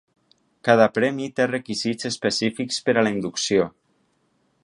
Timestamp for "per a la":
2.87-3.15